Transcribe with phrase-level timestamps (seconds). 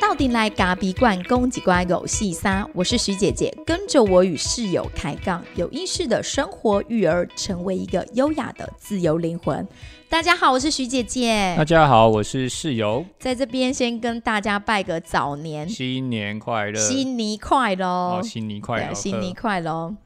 [0.00, 9.66] 到底来咖比罐攻击乖狗细沙，我是徐姐姐，跟着我与室友开杠，有意识的生活育儿，成为一个优雅的自由灵魂。
[10.08, 16.78] 大家好，我是徐姐姐大，家好，我是室友，在这边先跟大家拜个早年，新年快乐！
[16.78, 18.20] 新年快乐哦，！
[18.22, 18.94] 新年快乐！
[18.94, 19.96] 新年快乐！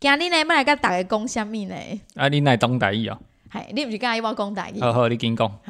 [0.00, 1.74] 今日呢，要来跟大家讲什么呢？
[2.14, 3.18] 啊，你来当台语哦，
[3.52, 4.80] 系，你毋是刚才要讲大意？
[4.80, 5.60] 好好，你紧讲。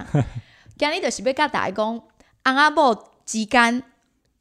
[0.79, 2.03] 今日就是要甲大家讲，翁
[2.45, 2.95] 仔某
[3.25, 3.83] 之间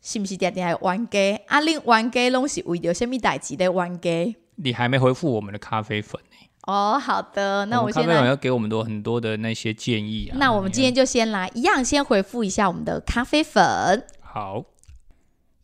[0.01, 1.43] 是毋是定定系冤家？
[1.47, 4.35] 啊，恁冤家拢是为着什么代志咧冤家？
[4.55, 6.37] 你还没回复我们的咖啡粉呢？
[6.67, 8.15] 哦，好的，那我们咖我先来。
[8.15, 10.37] 啡粉要给我们多很多的那些建议啊。
[10.37, 14.05] 那我们今天就先来一样，先回复一下我们的咖啡粉。
[14.21, 14.63] 好，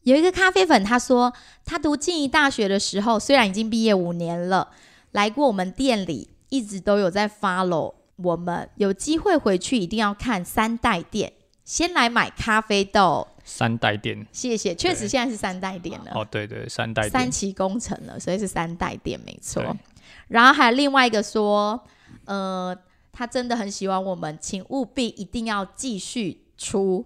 [0.02, 1.32] 有一个咖啡粉，他说
[1.66, 4.70] 他读静宜大学的时候，虽然已经毕业五年了，
[5.12, 8.70] 来过我们店里，一直都有在 follow 我们。
[8.76, 13.28] 有机会回去一定要看三代店，先来买咖啡豆。
[13.44, 14.26] 三代店。
[14.32, 16.12] 谢谢，确实对现在是三代店了。
[16.14, 17.12] 哦，对对，三代店。
[17.12, 19.64] 三期工程了，所以是三代店没错。
[20.28, 21.82] 然后还有另外一个说，
[22.26, 22.76] 呃，
[23.12, 27.06] 他真的很喜欢我们，请务必一定要继续出。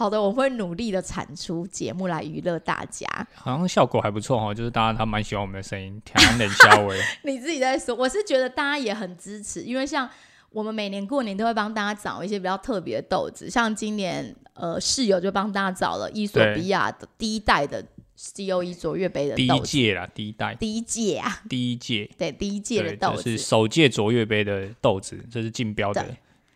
[0.00, 3.06] 好的，我会努力的产出节目来娱乐大家。
[3.34, 6.98] 好像效果还不错哦，就是大家他蛮喜欢我们的声音，调冷消微。
[7.22, 10.08] 你自己在说，我是觉得大家也很支持，因为像
[10.48, 17.84] 我们每年过年都会帮大家找一些比较特别的豆子，像今年呃室友就帮大家找了伊索比亚的第一代的
[18.16, 23.36] COE 卓越杯的第，一届啦，第一代，第一届啊，第一届，对，第一届的，豆子就是。
[23.36, 26.02] 首届卓越杯的豆子，这是竞标的。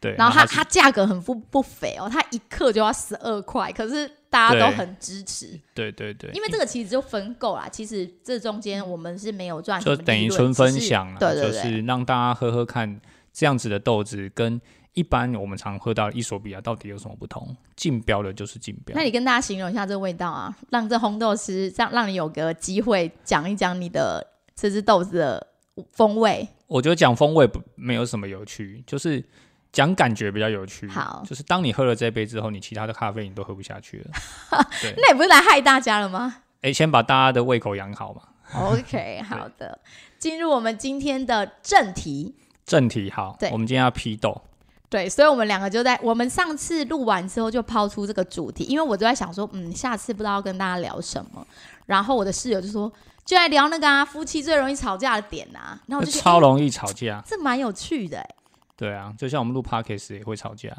[0.04, 7.66] 对，然后它是它价格很不不菲哦，它一克就要十二块，可是大家都很支持，对对对，因为这个其实就分购啦。
[7.70, 13.00] 其实这中间我们是没有赚什就等于纯分享啦，对对对，就是让大家喝喝看
[13.32, 14.60] 这样子的豆子跟
[14.92, 17.56] 一般我们常喝到伊索比亚到底有什么不同？
[17.74, 24.24] 竞标的就是竞标那，你跟大家形容一下这个味道啊，让这红豆师让让你有个机会讲一讲你的
[24.54, 25.46] 这只豆子的
[25.92, 26.46] 风味。
[26.66, 29.22] 我觉得讲风味不没有什么有趣，就是
[29.74, 30.88] 讲感觉比较有趣。
[30.88, 34.64] 好就是当你喝了这杯之后，你其他的咖啡你都喝不下去了。
[34.80, 38.22] 对，那也不是来害大家了吗哎，先把大家的胃口养好嘛。？
[38.56, 39.78] OK， 好的，
[40.18, 42.34] 进入我们今天的正题。
[42.64, 44.40] 正题好对，我们今天要批斗，
[44.88, 51.46] 对，所以我们两个就在我们上次录完之后就抛出这个主题，因为我就在想说，嗯，下次不知道要跟大家聊什么。
[51.84, 52.90] 然后我的室友就说，
[53.24, 55.78] 就来聊那个啊，夫妻最容易吵架的点啊。
[55.86, 57.22] 然后我就超容易吵架。
[57.26, 58.28] 这蛮有趣的哎，
[58.76, 60.70] 对啊，就像我们录 podcast 也会吵架。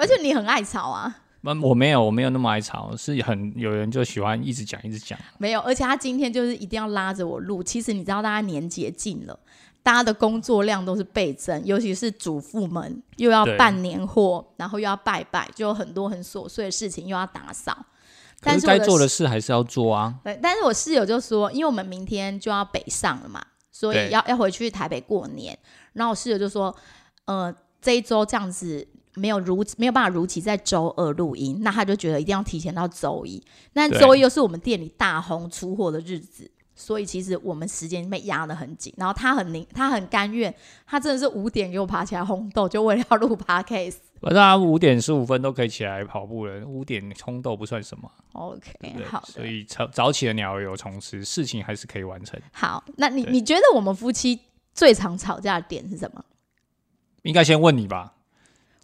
[0.00, 1.22] 而且你很爱吵啊。
[1.42, 5.18] 那我没有，我没有那么爱吵，是很有人就喜欢一直讲一直讲。
[5.38, 7.62] 没有，而且他今天就是一定要拉着我录。
[7.62, 9.38] 其实你知道，大家年节近了，
[9.82, 17.86] 大家的工作量都是倍增，尤其是主妇们又要对办年货，然后又要拜拜，就有很多很琐碎的事情，又要打扫。
[18.42, 20.14] 但是该做的事还是要做啊。
[20.22, 23.42] 对，但是我室友就说，因为我们明天就要北上了嘛，
[23.72, 25.58] 所以要要回去台北过年。
[25.94, 26.74] 然后我室友就说，
[27.30, 33.40] 呃，这一周这样子没有如没有办法如期在周二录音，那他就觉得一定要提前到周一。
[33.74, 38.92] 那周一又是我们店里大红出货的日子，所以其实我们时间被压得很紧。
[38.96, 40.52] 然后他很宁，他很甘愿，
[40.88, 43.98] 他真的是五点给我爬起来烘豆，就为了要录 podcast。
[44.20, 49.06] 反正他五点十五分都可以起来跑步了，五点冲豆不算什么，OK，对对？
[49.06, 52.40] 好的，所以早早起的鸟儿有虫吃，事情还是可以完成。
[52.52, 52.82] 好。
[52.96, 54.38] 那你你觉得我们夫妻
[54.74, 56.24] 最常吵架的点是什么？
[57.22, 58.14] 应该先问你吧。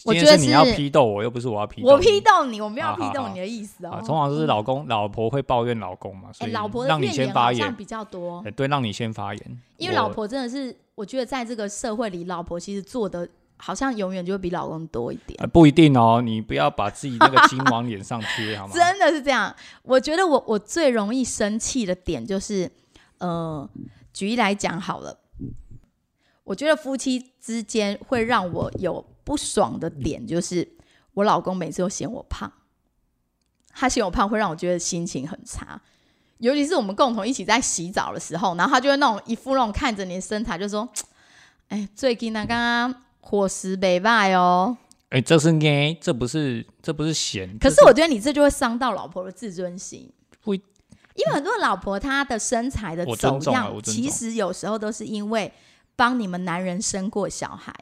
[0.05, 4.05] 我觉得是你要批斗我，又不是我要批我批斗你，我没有批斗你的意思啊，哦。
[4.07, 7.75] 通常都是老公、老婆会抱怨老公嘛，所哎，以老婆的让你怨先发言。
[7.75, 13.27] 比较多，哎，对，让你先发言，因为老婆真的是，我觉得在这个社会里，老婆其实做的
[13.57, 15.47] 好像永远就会比老公多一点呃。
[15.47, 18.75] 不一定哦，你不要把自己那个金往脸上贴，好吗？
[18.75, 19.53] 真的是这样。
[19.83, 22.71] 我觉得我我最容易生气的点就是，
[23.17, 23.67] 呃，
[24.13, 25.19] 举例来讲好了，
[26.47, 30.66] 我觉得夫妻之间会让我有不爽的点，就是
[31.15, 32.51] 我老公每次都嫌我胖，
[33.75, 35.81] 他嫌我胖会让我觉得心情很差。
[36.39, 40.89] 尤其是我们共同一起在洗澡的时候，然后他就会那种一副那种看着你的身材，就说
[41.69, 44.78] ：“哎，最近呢，刚刚伙食没败哦。”
[45.10, 47.59] 哎，这是捏，这不是这不是嫌。
[47.59, 50.09] 可是我觉得你这就会伤到老婆的自尊心，
[50.45, 50.57] 会
[51.15, 55.51] 因为很多老婆她的身材的走样，其实有时候都是因为
[55.97, 57.72] 帮你们男人生过小孩，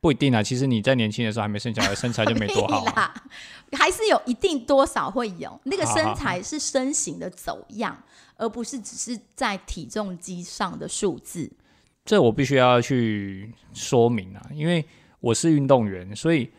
[0.00, 0.42] 不一定啊。
[0.42, 3.24] 其实你在年轻的时候还没生小孩，身材就没多好啊、啦，
[3.78, 7.96] 还是有一定多少会有那个身材是身形的走样，
[8.36, 11.50] 而不是只是在体重机上的数字。
[12.04, 14.84] 这我必须要去说明啊，因为
[15.20, 16.50] 我是运动员，所以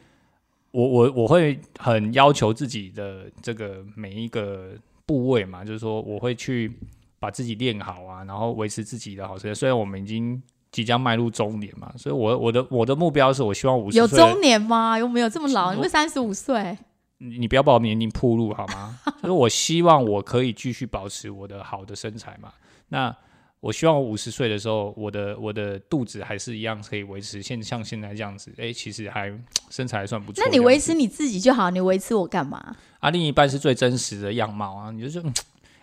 [0.71, 4.71] 我我我会很要求自己的这个每一个
[5.06, 6.71] 部位嘛，就是说我会去
[7.19, 9.54] 把自己练好啊，然后维持自己的好身材。
[9.54, 10.42] 虽然我们已经
[10.74, 14.98] 即将迈入中年嘛，所以我我的我的目标是我希望五十有中年吗？
[14.98, 15.72] 有没有这么老？
[15.74, 16.75] 你们三十五岁，
[17.20, 19.00] 你你不要把我年龄铺路好吗？
[19.22, 22.52] 就是我希望我可以继续保持我的好的身材嘛。
[22.90, 23.16] 那
[23.60, 28.52] 我希望我五十岁的时候，我的我的肚子还是一样可以维持现像现在这样子。
[28.58, 29.31] 哎、其实还
[29.70, 30.44] 身材还算不错。
[30.44, 32.75] 那你维持你自己就好，你维持我干嘛？
[33.00, 35.24] 啊，另一半是最真实的样貌啊，你就说，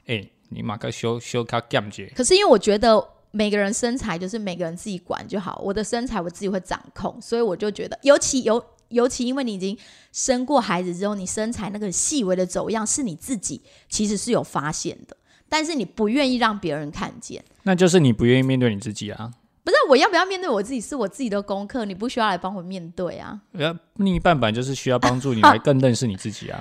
[0.06, 9.76] 哎、你马克修修卡干姐，可是因为我觉得每个人身材就是每个人自己管就好，我的身材我自己会掌控，所以我就觉得，尤其尤尤其因为你已经
[10.12, 15.16] 生过孩子之后，你身材那个细微的走样是你自己其实是有发现的，
[15.48, 17.44] 但是你不愿意让别人看见。
[17.62, 19.30] 那就是你不愿意面对你自己啊。
[19.62, 23.38] 不是我要不要面对我自己，是我自己的功课，你不需要来帮我面对啊。
[23.52, 26.60] 呃，另一半本来就是需要帮助你 来更认识你自己啊。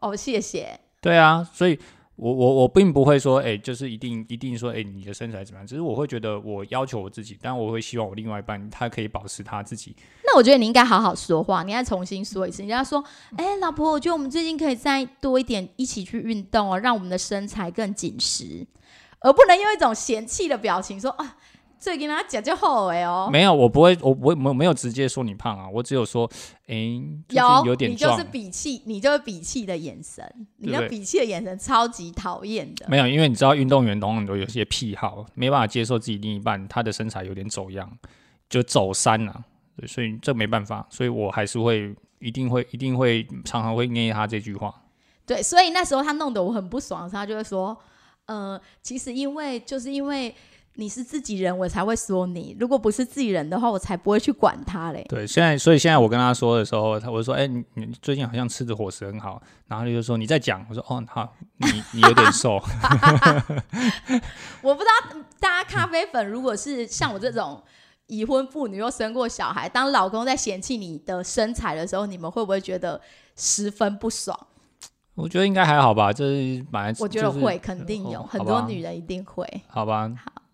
[0.00, 0.80] 哦，谢谢。
[1.00, 1.78] 对啊，所以
[2.18, 5.66] 我我我并不会说，哎、就是一定一定说，哎、你的身材怎么样？
[5.66, 9.94] 只是我会觉得我要求我自己，但我会希望我另外一半他可以保持他自己。
[10.24, 12.64] 那我觉得你应该好好说话，你再重新说一次。
[12.64, 13.02] 你要说，
[13.36, 18.66] 哎、老婆，我觉得我们最近可以再多一点一起去运动哦，让我们的身材更紧实，
[19.20, 21.36] 而不能用一种嫌弃的表情说啊，
[21.80, 23.28] 这跟他讲就好哎哦。
[23.32, 26.28] 没有，我不会，我不会，没有没有直接说你胖啊，我只有说，
[26.66, 26.74] 哎、
[27.28, 28.30] 最近有，有点壮你就是。
[28.30, 30.24] 鄙弃，你就是鄙弃的眼神，
[30.56, 32.86] 你的对不对鄙弃的眼神超级讨厌的。
[32.88, 37.90] 没有，因为你知道运动员往往都有些癖好，没办法接受自己另一半他的身材有点走样，
[38.48, 39.44] 就走山啊，
[39.76, 44.74] 对，所以这没办法，所以我还是会一定会一定会常常会念他这句话。
[45.24, 47.76] 对，所以那时候他弄得我很不爽他就会说，
[48.26, 50.34] 呃，其实因为就是因为
[50.80, 55.04] 你是自己人，我才会说你；如果不是自己人的话，我才不会去管他嘞。
[55.08, 62.62] 对，现在所以现在我跟他说的时候，他我就说，哎、你你最近好像吃的伙食很好，然后他就说你在讲，我说哦好，你你有点瘦，
[64.62, 67.60] 我不知道大家咖啡粉如果是像我这种
[68.06, 73.00] 已婚妇女又生过小孩，当老公在嫌弃你的身材的时候，你们会不会觉得
[73.34, 74.38] 十分不爽？
[75.16, 79.44] 我觉得应该还好吧，这是本来就是我觉得会，肯定有，哦很多女人一定会。
[79.66, 80.08] 好吧，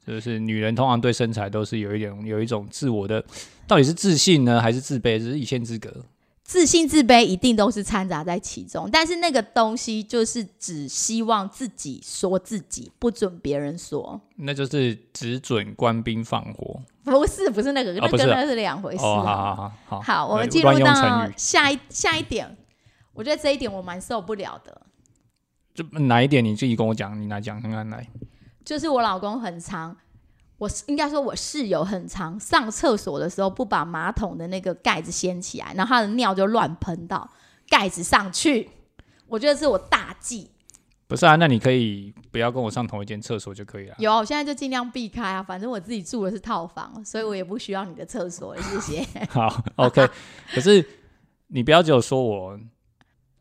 [0.06, 3.24] 就是女人通常对身材都是有一点有一种自我的，
[3.66, 5.90] 到底是自信呢，还是自卑，只是一线之隔。
[6.42, 14.20] 自信、自卑一定都是掺杂在其中，但是那个东西就是只希望自己说自己，不准别人说。
[14.36, 16.78] 那就是只准官兵放火。
[17.02, 19.46] 不是，不是那个，那跟那是两回事、哦，好啊。
[19.46, 22.54] 好好好好，我呃们进入到下一下一点，
[23.14, 24.82] 我觉得这一点我蛮受不了的，
[25.74, 28.06] 就哪一点你自己跟我讲，你来讲看看来。
[28.64, 29.96] 就是我老公很常，
[30.58, 37.28] 我是应该说我室友很常上厕所的时候不把马桶的那个盖子掀起来，然后他的尿就乱喷到
[37.68, 38.70] 盖子上去，
[39.28, 40.50] 我觉得是我大忌。
[41.06, 43.94] 不是啊，那你可以不要跟我上同一间厕所就可以了。
[43.98, 49.06] 有啊，我现在就尽量避开啊，反正我自己住的是套房，所以我也不需要你的厕所了，谢谢。
[49.28, 50.08] 好，OK。
[50.54, 50.84] 可是
[51.48, 52.58] 你不要只有说我，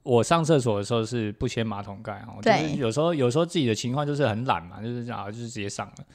[0.04, 2.42] 我上厕所的时候是不掀马桶盖哦。
[2.42, 6.06] 就是有时候有时候自己的情况就是很懒嘛，就是这样，就是直接上了。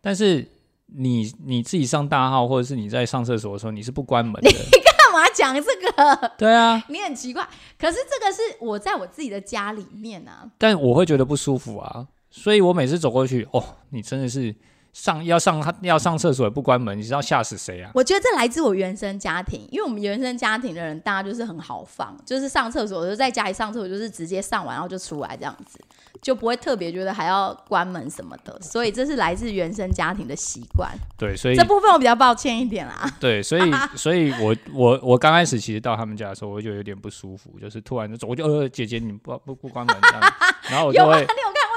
[0.00, 0.46] 但是
[0.86, 4.50] 你你自己上大号，或者是你在上厕所的时候，你是不关门的。
[4.50, 6.32] 你干嘛讲这个？
[6.36, 14.54] 对啊，你很奇怪，可是这个是我在我自己的家里面啊，但我会觉得不舒服啊，所以我每次走过去，哦，你真的是
[14.94, 17.90] 上要上要上厕所也不关门，你知道吓死谁啊？
[17.94, 25.80] 我觉得这来自我原生家庭，因为我们原生家庭的人，大家就是很豪放，就是上厕所就在家里上厕所，就是直接上完然后就出来这样子，
[26.22, 28.56] 就不会特别觉得还要关门什么的。
[28.62, 33.10] 所以这是来自原生家庭的习惯，对，所以这部分我比较抱歉一点啦。
[33.18, 40.32] 对，所以 所以我我我刚开始其实到他们家的时候，我就有点不舒服，就是突然就走，我就呃姐姐你不不不关门这样，
[40.70, 40.92] 然后我？
[40.92, 41.26] 就会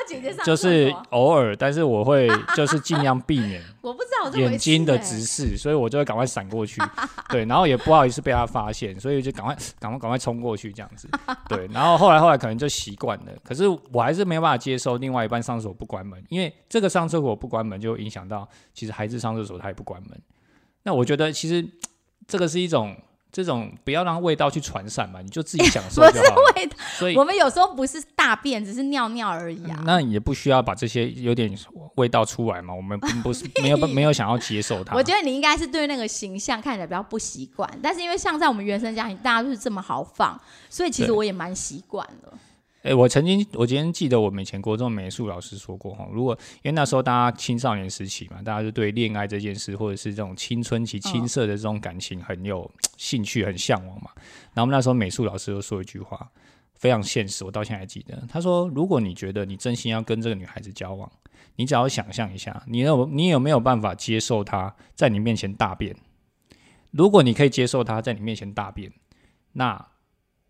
[0.08, 0.46] 姐姐上？
[0.46, 3.62] 就是偶尔，但是我会就是尽量避免
[4.36, 6.82] 眼睛的欸直视，所以我就会赶快闪过去，
[7.30, 11.08] 对，然后也不好意思被他发现，所以就赶快赶快赶快冲过去这样子，
[11.48, 20.22] 对，然后后来后来可能就习惯了，可是我还是没有办法接受另外一半上厕所不关门，因为这个上厕所不关门就会影响到其实孩子上厕所他也不关门，
[20.84, 21.66] 那我觉得其实
[22.28, 22.96] 这个是一种。
[23.38, 26.53] 这种不要让味道去传散嘛，你就自己享受不就是好了。
[26.58, 29.79] 味道，所以我们有时候不是大便，只是尿尿而已啊。
[29.86, 31.56] 那也不需要把这些有点
[31.98, 34.96] 味道出来嘛，我们并不是 没有没有想要接受它。
[34.96, 42.34] 我觉得你应该是对那个形象看起来比较不习惯，但是因为像在我们原生家庭，大家都是这么豪放，所以其实我也蛮习惯了。
[42.88, 54.10] 哎、我曾经，我今天记得我们以前国中美术老师说过哈，如果因为那时候大家青少年时期嘛，大家就对恋爱这件事，或者是这种青春期青涩的这种感情很有兴趣、很向往嘛。
[54.53, 56.32] 然后我们那时候美术老师就说一句话，
[56.75, 58.24] 非常现实，我到现在还记得。
[58.29, 61.12] 他说：“如果你觉得你真心要跟这个女孩子交往，
[61.58, 65.94] 你只要想象一下，你有你有没有办法接受她在你面前大便？
[66.91, 68.89] 如果你可以接受她在你面前大便，
[69.51, 69.86] 那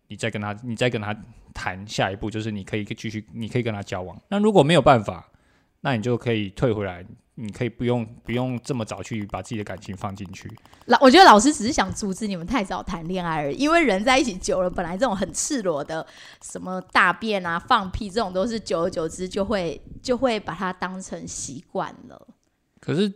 [0.06, 1.12] 你再跟她，你再跟她
[1.58, 4.16] 谈下一步，就是你可以继续，你可以跟他交往。
[4.28, 5.28] 那如果没有办法，
[5.80, 10.48] 那你就可以退回来，你可以不用不用这么早去把自己的感情放进去。
[10.86, 16.06] 老，我觉得老师只是想阻止你们太早谈恋爱而已，因为人在一起久了，本来这种很赤裸的
[16.40, 22.28] 什么大便啊、放屁这种，都是久而久之就会就会把它当成习惯了。
[22.80, 23.12] 可是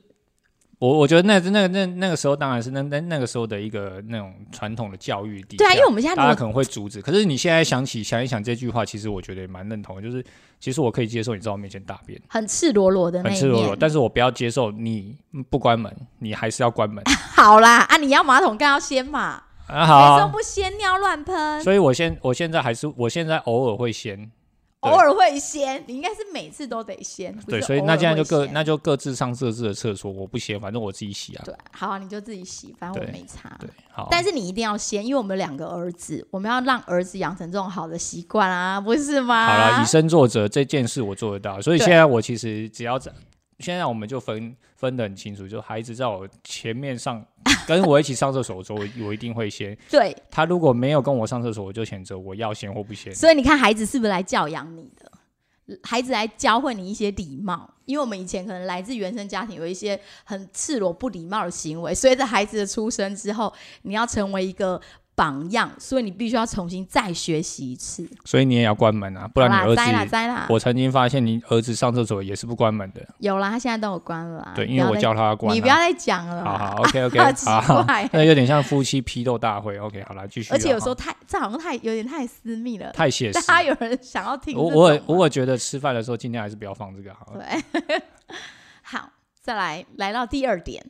[0.83, 7.01] 我我觉得那那那那个时候当然是那那那个时候的一个那种传统的教育底下，对啊，因为我们现在大家可能会阻止。
[7.01, 10.25] 可是你现在想起想一想这句话，其实我觉得也蛮认同的，就是
[10.59, 15.17] 其实我可以接受你在我面前大便，很赤裸裸的那一很赤裸裸，但是我不要接受你
[15.49, 17.01] 不关门，你还是要关门
[17.37, 19.87] 好啦，啊，你要马桶盖要掀嘛，啊。
[19.87, 24.29] 好啊每次都不掀尿乱喷，所以我现我现在还是我现在偶尔会先，对
[24.83, 31.43] 偶尔会先，你应该是每次都得先，不对，所以那现在就各那就各自上各自的厕所，我不先，反正我自己洗啊。
[31.45, 33.57] 对，好啊，你就自己洗，反正我对没擦。
[33.61, 39.47] 对，好，但是你一定要先，因为我们有两个儿子，我们要让儿子养成这种好的习惯啊，不是吗？
[39.47, 43.13] 好了，以身作则这件事我做得到，所以对现在我其实只要在，
[43.63, 47.25] 现在我们就分分得很清楚，就孩子在我前面上，
[47.67, 49.77] 跟我一起上厕所的时候，我我一定会先。
[49.89, 53.15] 对，他如果没有跟我上厕所，我就选择我要先或不先。
[53.15, 55.11] 所以你看，孩子是不是来教养你的？
[55.85, 61.95] 孩子来教会你一些礼貌，因为我们以前可能来自原生家庭，有一些很赤裸不礼貌的行为。
[61.95, 63.51] 随着孩子的出生之后，
[63.83, 64.79] 你要成为一个
[65.15, 68.09] 榜样，所以你必须要重新再学习一次。
[68.25, 73.07] 所以你也要关门啊，不然你儿栽啦子，栽啦，我曾经发现你儿子上厕所也是不关门的。
[73.19, 74.53] 有啦，他现在都有关了啦。
[74.55, 75.55] 对，因为我叫他要关、啊。
[75.55, 76.45] 你不要再讲了。
[76.45, 78.09] 好好，OK OK，好奇好好，怪。
[78.13, 79.79] 那有点像夫妻批斗大会。
[79.79, 80.57] OK，好了，继续啊。
[80.57, 82.91] 而且有时候太，这好像太有点太私密了。
[82.93, 83.57] 太写实大。
[83.57, 84.71] 家有人想要听这我？
[85.07, 87.45] 我我觉得吃饭的时候尽量还是不要放这个好了。
[87.45, 88.01] 对，
[88.83, 90.85] 好，再来来到第二点，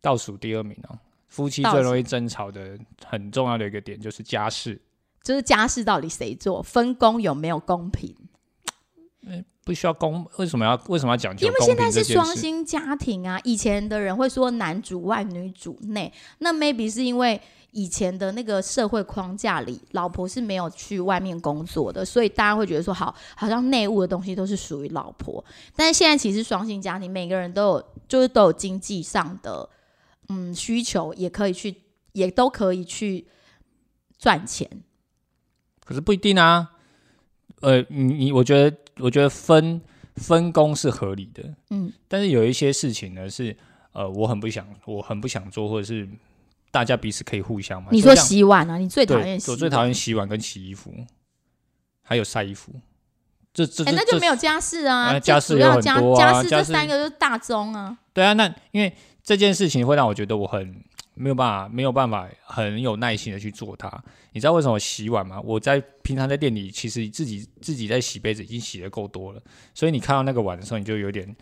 [0.00, 0.98] 倒数第二名哦，
[1.34, 4.80] 夫妻最容易争吵的很重要的一个点就是家事，
[5.24, 8.14] 就是家事到底谁做，分工有没有公平？
[9.64, 12.04] 不需要公，为什么要为什么要讲究因为现在是？
[12.12, 25.42] 双薪家庭啊，以前的人会说男主外女主内，那 maybe 是因为以前的那个社会框架里，老婆是没有去外面工作的，所以大家会觉得说，好，好像内务的东西都是属于老婆。
[25.74, 29.66] 但是现在其实双薪家庭，每个人都有就是都有经济上的
[30.28, 33.26] 嗯需求，也可以去，也都可以去
[34.18, 34.68] 赚钱。
[35.84, 36.70] 可是不一定啊。
[37.60, 39.80] 呃，你你，我觉得我觉得分
[40.16, 43.56] 分工是合理的，嗯，但是有一些事情呢是
[43.92, 46.06] 呃，我很不想，我很不想做，或者是
[46.70, 47.88] 大家彼此可以互相嘛。
[47.90, 50.92] 你说洗碗啊，你最讨厌，洗碗，我最讨厌洗碗跟洗衣服，
[52.02, 52.72] 还有晒衣服。
[53.54, 57.96] 这这那就没有家事啊，家事有很家家事这三个就是大宗啊。
[58.12, 63.90] 对啊，那因为这件事情会让我觉得我很没有办法，没有办法很有耐心的去做它。
[64.32, 65.40] 你知道为什么洗碗吗？
[65.40, 69.42] 我在平常在店里，其实自己自己在洗杯子已经洗的够多了，
[69.74, 71.34] 所以你看到那个碗的时候，你就有点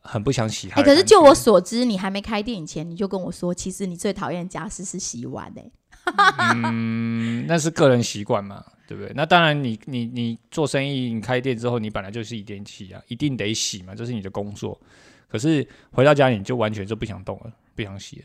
[0.00, 0.80] 很不想洗它。
[0.82, 9.12] 可是就我所知，你还没开店以前，你就跟我说，其实你最讨厌的家事是洗碗哎、嗯，那是个人习惯嘛，对不对？
[9.16, 14.78] 那当然你，你你做生意，你开店之后，你本来就是一定洗啊，一定得洗嘛，这是你的工作。
[15.28, 18.24] 可是回到家里，你就完全就不想动了，不想洗了。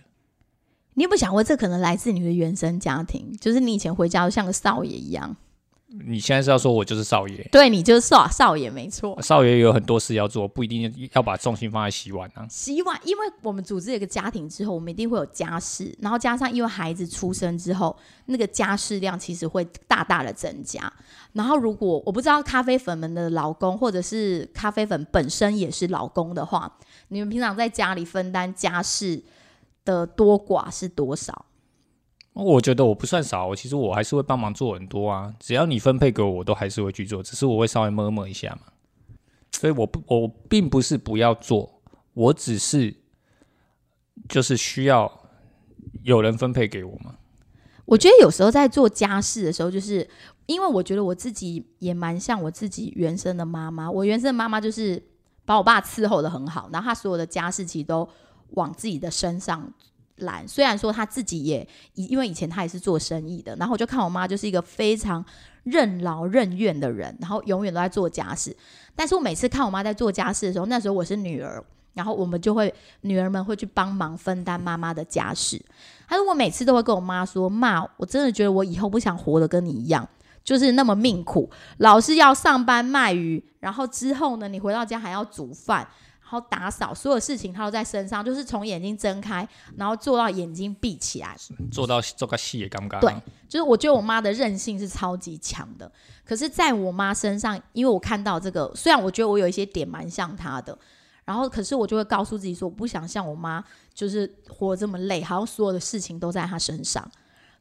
[0.93, 3.36] 你有没有想过，这可能来自你的原生家庭？
[3.41, 5.36] 就是你以前回家都像个少爷一样，
[6.05, 7.48] 你现在是要说我就是少爷？
[7.51, 9.19] 对你就是少少爷，没错。
[9.22, 12.48] 少爷有很多事要做，不一定要把重心放在洗碗啊。
[12.50, 17.95] 洗碗，因为我们组织一个家庭之后，我们一定会有家事，然后加上因为孩子出生之后，
[18.27, 20.93] 那个家事量其实会大大的增加。
[21.33, 26.72] 然后如果我不知道咖啡粉们的老公，或者是咖啡粉本身也是老公的话，
[27.13, 29.22] 你们平常在家里分担家事
[29.86, 31.46] 的多寡是多少？
[32.34, 35.32] 我觉得我不算少，我其实我还是会帮忙做很多啊。
[35.39, 38.74] 只要你分配给我，我都还是会去做，只是我会稍微摸摸一下嘛。
[39.51, 41.79] 所以我不，我并不是不要做，
[42.15, 42.96] 我只是
[44.27, 45.12] 就是需要
[46.01, 47.15] 有人分配给我嘛。
[47.86, 50.10] 我觉得有时候在做家事的时候，就是
[50.48, 53.91] 因为我觉得我自己也蛮像我自己原生的妈妈。
[53.91, 55.01] 我原生的妈妈就是
[55.46, 58.08] 把我爸伺候的很好，然后他所有的家事其实都
[58.52, 59.72] 往自己的身上
[60.18, 60.48] 揽。
[60.48, 65.24] 虽然说他自己也因为以前他也是做生意的，然后我就看我妈就是一个非常
[65.64, 68.56] 任劳任怨的人，然后永远都在做家事。
[68.96, 75.60] 但是我每次看我妈在做家事的时候，那时候我是女儿，然后我们就会女儿们会去帮忙分担妈妈的家事。
[76.08, 80.08] 他说我每次都会跟我妈说：“妈，我真的觉得我以后不想活得跟你一样。”
[80.44, 85.88] 就是那么命苦，老是要上班卖鱼，然后之后呢，你回到家还要煮饭，
[86.22, 89.48] 然后打扫，所有事情他都在身上，就是从眼睛睁开，
[89.78, 91.34] 然后做到眼睛闭起来，
[91.72, 93.00] 做到做个戏也尴尬。
[93.00, 93.16] 对，
[93.48, 95.90] 就是我觉得我妈的韧性是超级强的。
[96.26, 100.78] 可是，在我妈身上，因为我看到这个，虽然我觉得我有一些点蛮像她的，
[101.24, 107.10] 然后可是我就会告诉自己说，我不想像我妈，就是活这么累，好像所有的事情都在她身上。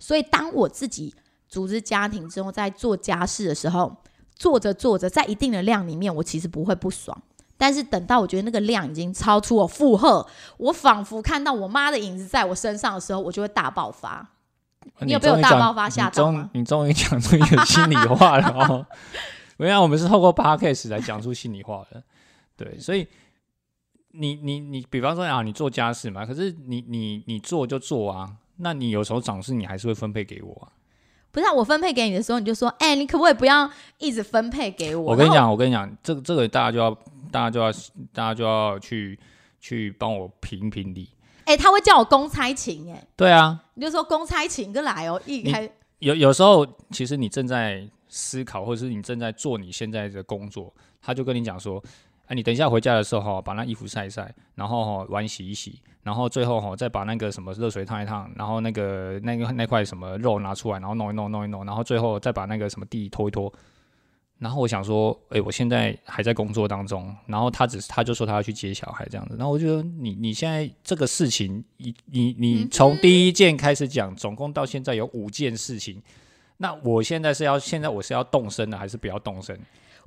[0.01, 1.15] 所以，当我自己。
[1.53, 3.95] 组织家庭之后，在做家事的时候，
[4.35, 7.17] 做着做着，在一定的量里面，我其实不会不爽。
[7.59, 14.27] 但是等到我觉得那个量已经超出我负荷，我仿佛看到我妈的影子在我身上的时候，我就会大爆发。
[15.01, 16.49] 你有没有大爆发吓到吗？
[16.55, 18.87] 你终于讲出一个心里话了哦！
[19.59, 22.03] 没有我们是透过 podcast 来讲出心里话的。
[22.57, 23.07] 对，所以
[24.13, 30.73] 你你你，比方说啊，你做家事嘛，可是你你你做就做啊，那你有时候长事，你还是会分配给我啊。
[31.33, 36.91] 不是我分配给你的时候，你就说：“哎，你可不可以不要一直分配给我？”我跟你讲，我跟你讲，这个这个大家就要，
[37.31, 37.73] 大家就要，
[38.13, 39.19] 大家就要去
[39.59, 41.09] 去帮我评评理。
[41.47, 51.83] 哎，他会叫我公差勤，哎，对啊，你就说公差勤跟来哦，一开有有时候，其实你正在思考，或者是你正在做你现在的工作，他就跟你讲说
[52.27, 63.53] ：“哎，你等一下回家的时候哈，把那衣服晒一晒，然后哈碗洗一洗。”然后最后哈，再把那个什么热水烫一烫，然后那个那个那块什么肉拿出来，然后弄一弄弄一弄，然后最后再把那个什么地拖一拖。
[64.39, 67.15] 然后我想说，哎，我现在还在工作当中。
[67.27, 69.37] 然后他只是他就说他要去接小孩这样子。
[69.39, 76.03] 然后我觉得你你现在这个事情，你你你从第一件开始讲，总共到现在有五件事情。
[76.57, 79.57] 那我现在是要现在我是要动身的，还是不要动身？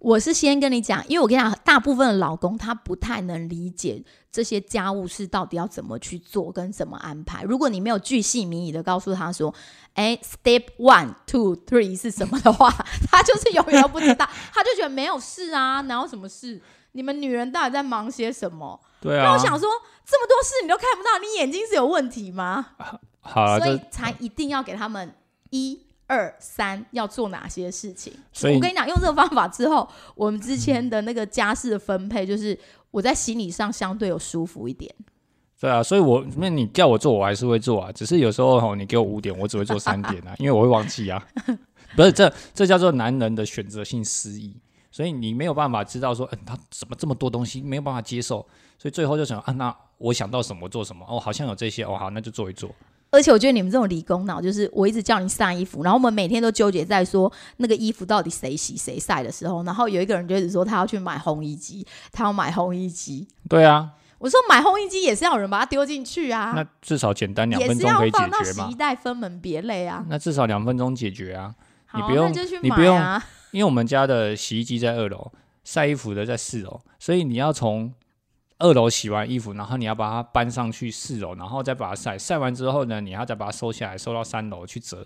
[0.05, 7.41] 我是先跟你讲，因为我跟你讲，大部分的老公他不太能理解这些家务事到底要怎么去做跟怎么安排。
[7.41, 9.51] 如果你没有巨细靡遗的告诉他说，
[9.95, 12.72] 哎，step one two three 是什么的话，
[13.09, 16.61] 他就是永远都不知道， 他就觉得没有事啊，哪有什么事？
[16.91, 18.79] 你们女人到底在忙些什么？
[19.01, 19.68] 对啊，那我想说，
[20.05, 22.68] 这么多事你都看不到，你眼睛是有问题吗？
[23.22, 25.15] 好，所以才一定要给他们
[25.50, 25.81] 一。
[26.07, 28.13] 二三要做哪些事情？
[28.31, 32.57] 所以我跟你讲，用这个方法之后，我们之前的那个家事的分配，就是
[32.91, 34.94] 我在心理上相对有舒服一点。
[35.59, 37.91] 对啊，所以我那你叫我做，我还是会做啊。
[37.91, 41.25] 只是有时候吼，你给我五点，我只会做三点啊， 因为我会忘记啊。
[41.96, 44.55] 不是这这叫做男人的选择性失忆，
[44.91, 48.46] 所以你没有办法知道说，嗯，他怎么这么多东西没有办法接受，
[48.77, 52.70] 所以最后就想啊，那我想到什么做什么哦，好像有这些哦，好，那就做一做。
[53.15, 63.27] 而且我觉得你们这种理工脑，就是我一直叫你晒衣服，然后我们每天都纠结在说那个衣服到底谁洗谁晒的时候，然后有一个人就一直说他要去买烘衣机，他要买烘衣机。
[63.47, 66.51] 对啊，我说买烘衣机也是要有人把它丢进去啊。
[66.55, 68.65] 那至少简单两分钟可以解决嘛。
[68.67, 70.05] 洗衣袋分门别类啊。
[70.09, 71.55] 那至少两分钟解决啊。
[71.93, 72.99] 你不用，你不用，
[73.51, 75.31] 因为我们家的洗衣机在二楼，
[75.63, 77.93] 晒衣服的在四楼，所以你要从。
[78.57, 82.18] 二楼洗完衣服，然后你要把它搬上去四楼，然后再把它晒。
[82.18, 85.05] 晒完之后呢，你要再把它收下来，收到三楼去折。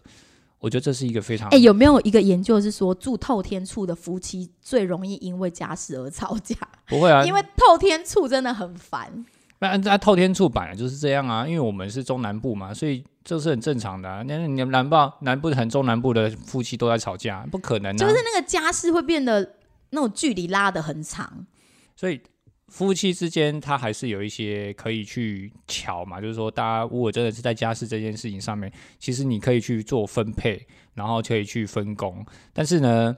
[0.60, 1.50] 我觉得这是一个非常……
[1.50, 6.56] 哎，有没有一个研究是说，住透天处的夫妻最容易因为家事而吵架？
[6.86, 9.26] 不会啊，因为透天处真的很烦。
[9.60, 14.08] 那在透天处本来就是这样啊，因为我们是中南部嘛，所以这是很正常的。
[14.08, 17.98] 啊那你们南部、南部很中南部的夫妻都在吵架，不可能。
[17.98, 19.56] 就是那个家事会变得
[19.90, 21.48] 那种距离拉的很长，
[21.96, 22.22] 所以。
[22.70, 32.26] 夫妻之间，他还是有一些可以去瞧嘛，就是说，大家如果真的是在家事这件事情上面，其实你可以去做分配，然后可以去分工。
[32.54, 33.18] 但是呢，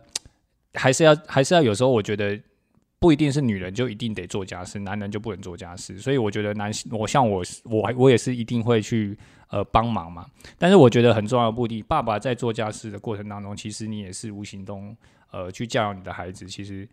[0.74, 2.40] 还是要还是要有时候，我觉得
[2.98, 6.00] 不一定是女人就一定得做家事，男人就不能做家事。
[6.00, 9.18] 所以我觉得男性，我像我我我也是一定会去
[9.50, 10.26] 呃帮忙嘛。
[10.58, 14.96] 但是我觉得很重要的目的，爸爸在做家事的过程当中，其实你也是无形中
[15.32, 16.88] 呃去教养你的孩子，其实。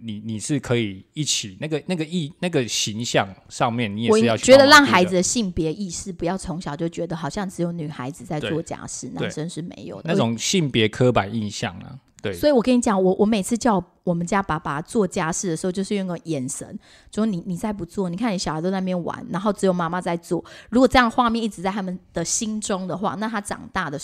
[0.00, 11.98] 你你是可以一起那个那个意那个形象上面，你也是要觉得让孩子的性别意识不要从小就觉得好像只有女孩子在做家事，男生是没有的那种性别刻板印象啊。
[12.22, 16.78] 对，所以我跟你讲，我我每次叫我们家爸爸做家事的时候，就是用个眼神，
[17.12, 20.44] 说你你再不做，你看你小孩都在那边玩，然后只有妈妈在做。
[20.70, 23.96] 如果这样画面一直在他们的心中的话，那他长大的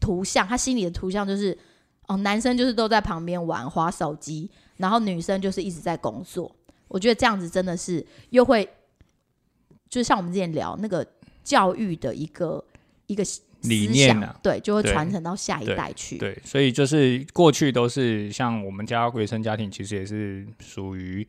[0.00, 1.56] 图像，他心里的图像就是
[2.08, 4.48] 哦，男生就是都在旁边玩划手机。
[4.80, 6.50] 然后女生就是一直在工作，
[6.88, 8.68] 我觉得这样子真的是又会，
[9.88, 11.06] 就像我们之前聊那个
[11.44, 12.64] 教育的一个
[13.06, 13.22] 一个
[13.62, 16.16] 理念想啊对，就会对传承到下一代去。
[16.16, 21.26] 对，所以就是过去都是像我们家原生家庭，其实也是属于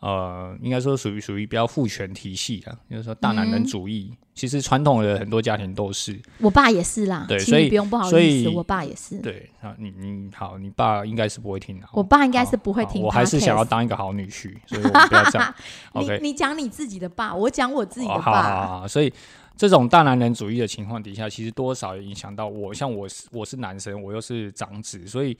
[0.00, 4.12] 呃，应该说属于属于比较父权体系啊，就是说大男人嗯主义。
[4.34, 9.18] 其实传统的很多家庭都是我爸也是啦，对所以不用不好意思，我爸也是。
[9.20, 11.88] 对啊，你你好，你爸应该是不会听的。
[11.94, 15.54] 我爸应该是不会听我还是想要当一个好女婿，所以我们不要这样。
[16.20, 18.86] 你你讲你自己的爸，我讲我自己的哦好好爸。
[18.86, 19.10] 所以
[19.56, 22.74] 这种大男人主义的情况底下，其实多少也影响到我。
[22.74, 25.34] 像我是我是男生，我又是长子，所以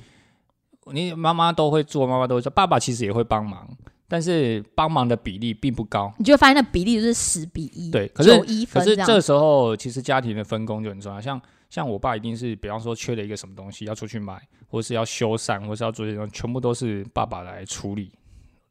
[0.87, 3.69] 你妈妈都会做，妈妈都会做，爸爸其实也会帮忙，
[4.09, 6.13] 但是帮忙的比例并不高。
[6.19, 8.31] 你就会发现那比例就是十比一，对可是
[8.67, 8.81] 可。
[8.85, 18.13] 是这时候其实家庭的分工就很重要，像像我爸一定是，比方说缺了一个什么东西要出去买，或是要修缮，或是要做这种，全部都是爸爸来处理。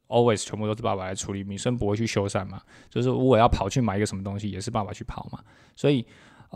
[0.08, 5.40] always 全部都是爸爸来处理，女生不会去修缮嘛，就是如果要跑去买一个什么东西，也是爸爸去跑嘛。
[5.74, 6.06] 所以，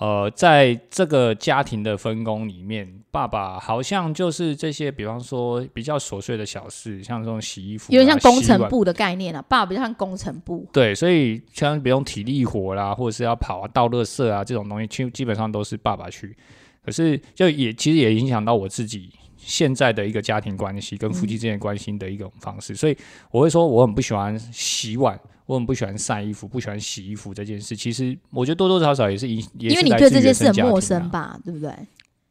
[0.01, 10.67] 呃，在这个家庭的分工里面，爸爸好像就是这些，比方说比较琐碎的小事，像这种洗衣服、啊，有点像工程部的概念啊，爸爸比较像工程部。
[10.73, 16.35] 对，所以像比如体力活啦，或者是要跑啊、倒垃圾啊这种东西，基基本上都是爸爸去。
[16.83, 22.97] 可是就也其实也影响到我自己现在的一个家庭关系跟夫妻之间关系的一种方式，所以
[23.31, 27.75] 我会说我很不喜欢洗碗，我很不喜欢晒衣服，不喜欢洗衣服这件事。
[27.75, 31.75] 其实我觉得多多少少也是因，也因为你对这件事很陌生啊吧，对不对？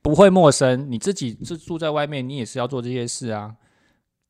[0.01, 3.53] 不会陌生，你自己是住在外面，你也是要做这些事啊。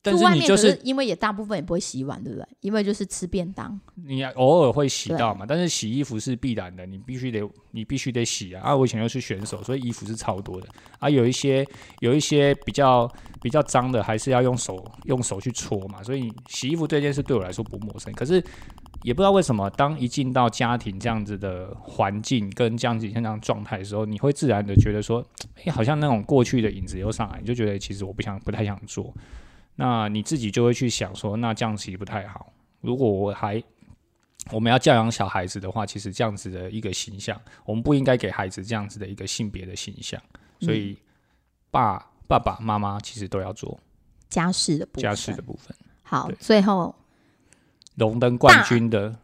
[0.02, 2.48] 但是你就是因为也大部分也不会洗碗，对不对？
[2.62, 3.78] 因为就是吃便当。
[3.96, 8.62] 你偶尔会洗到嘛，但是洗衣服是必然的，你必须得你必须得洗啊。
[8.64, 10.68] 啊，我以前又是选手，所以衣服是超多的
[11.00, 11.10] 啊。
[11.10, 11.68] 有一些
[12.00, 16.02] 有一些比较比较脏的，还是要用手用手去搓嘛。
[16.02, 18.42] 所以洗衣服这件事对我来说不陌生，可是
[19.04, 25.22] 也不知道为什么，当一进到家庭这样子的环境跟这样子这样状态的时候，你会自然的觉得说，
[25.66, 29.14] 哎、好像那种过去的影子又上来，你就觉得其实我不想不太想做。
[29.82, 32.52] 那你自己就会去想说，那这样其实不太好。
[32.82, 33.64] 如果我还
[34.52, 40.22] 我们要教养小孩子的话，其实这样子的一个形象，我们不应该给孩子这样子的一个性别的形象。
[40.60, 40.98] 所以
[41.72, 43.80] 爸爸爸妈妈其实都要做
[44.28, 45.02] 家事的部分。
[45.02, 45.74] 家事的部分。
[46.04, 46.94] 好，最后
[47.96, 49.18] 荣登冠军的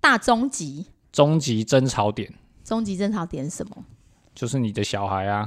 [0.00, 2.32] 大终极终极争吵点
[2.64, 3.84] 终极争吵点是什么？
[4.34, 5.46] 就是你的小孩啊，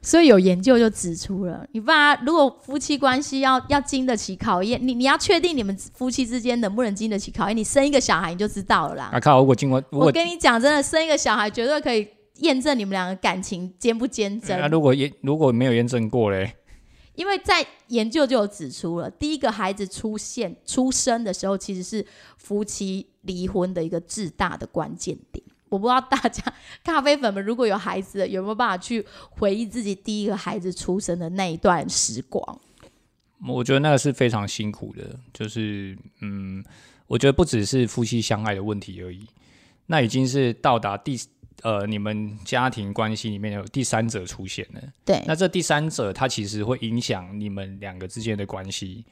[0.00, 9.10] 所以有研究就指出了，你爸如果夫妻关系要要经得起考验，你你要确定你们夫妻之间能不能经得起考验，你生一个小孩你就知道了啦。
[9.12, 9.40] 啊靠！
[9.40, 12.06] 如果经过如我跟你讲，真的生一个小孩绝对可以
[12.36, 14.58] 验证你们两个感情坚不坚贞。
[14.60, 16.54] 那如果验如果没有验证过嘞，
[17.16, 22.06] 因为在研究就有指出了，第一个孩子出现出生的时候，其实是
[22.36, 25.44] 夫妻离婚的一个至大的关键点。
[25.68, 26.42] 我不知道大家
[26.82, 32.60] 咖啡粉们如果有孩子，有没有办法去回忆自己第一个孩子出生的那一段时光？
[33.46, 36.64] 我觉得那个是非常辛苦的，就是嗯，
[37.06, 39.26] 我觉得不只是夫妻相爱的问题而已，
[39.86, 41.16] 那已经是到达第
[41.62, 44.82] 呃你们家庭关系里面有第三者出现了。
[45.04, 49.04] 对，那这第三者他其实会影响你们两个之间的关系。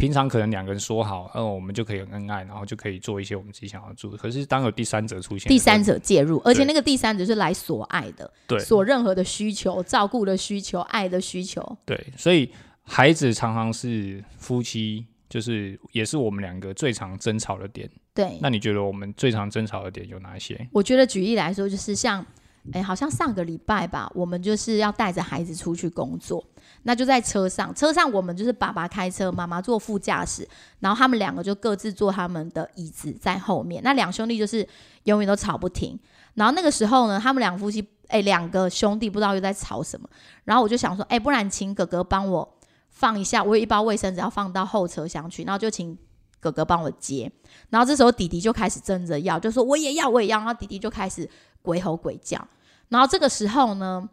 [0.00, 4.16] 平常可能两个人说好，嗯，我们就可以很恩爱，然后就可以做一些我们自己想要做的。
[4.16, 11.76] 可是当有第三者出现，第三，者介入，而且那个第三者是来索爱的，对索任何的需求、照顾的需求、爱的需求。
[11.84, 12.50] 对，所以
[12.82, 17.88] 孩子常常是夫妻，就是也是我们两个最常争吵的点。
[18.14, 20.66] 对，那你觉得我们最常争吵的点有哪些？
[20.72, 22.24] 我觉得举例来说，就是像，
[22.72, 26.44] 哎，好像上个礼拜吧，我们就是要带着孩子出去工作，
[26.82, 30.46] 那就在车上，车上我们就是爸爸开车，妈妈坐副驾驶，
[30.80, 34.66] 然后他们两个就各自坐他们的椅子在后面，那两兄弟就是
[35.04, 35.98] 永远都吵不停。
[36.34, 40.08] 然后那个时候呢，他们两夫妻，哎，两个兄弟不知道又在吵什么，
[40.44, 42.56] 然后我就想说，哎，不然请哥哥帮我
[42.88, 45.98] 放一下，我有一包卫生纸要放到后车厢去，然后就请
[46.38, 47.30] 哥哥帮我接。
[47.68, 50.38] 然后这时候弟弟就开始争着要，就说我也要，我也要。
[50.38, 51.28] 然后弟弟就开始
[51.62, 52.46] 鬼吼鬼叫。
[52.88, 54.08] 然后这个时候呢，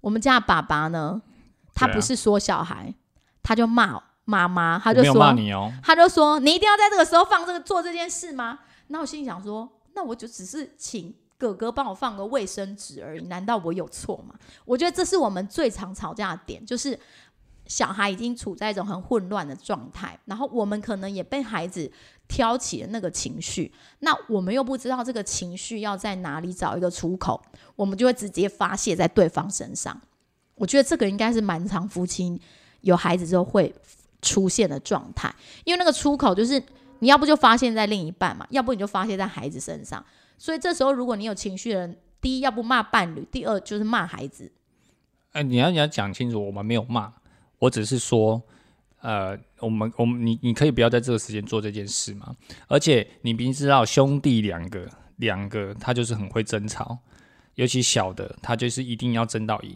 [0.00, 1.20] 我们家爸爸呢，
[1.74, 2.94] 他不是说小孩，
[3.42, 8.58] 他就骂妈妈，他就说，骂你哦，他就说你一定要在这个时候放这个做这件事吗？
[8.88, 14.34] 那我心里想说，那我就只是请哥哥帮我放个卫生纸而已，难道我有错吗？
[14.64, 16.98] 我觉得这是我们最常吵架的点，就是
[17.66, 21.90] 小孩已经处在一种很混乱的状态，然后我们可能也被孩子
[22.28, 27.42] 挑起了那个情绪，那我们又不知道这个情绪要在哪里找一个出口，
[27.74, 30.00] 我们就会直接发泄在对方身上。
[30.54, 32.40] 我觉得这个应该是蛮常夫妻
[32.80, 33.74] 有孩子之后会
[34.22, 36.62] 出现的状态，因为那个出口就是
[37.00, 40.04] 你要不就发现在另一半嘛，要不你就发泄在孩子身上。
[40.38, 44.50] 所以这时候如果你有情绪的人，第一要不骂伴侣，第二就是骂孩子。
[45.32, 47.12] 哎、你要你要讲清楚，我们没有骂，
[47.58, 48.42] 我只是说，
[49.00, 52.34] 呃，我们我们你你可以不要在这个时间做这件事嘛。
[52.68, 56.98] 而且你明知道兄弟两个两个他就是很会争吵，
[57.54, 59.74] 尤其小的他就是一定要争到赢，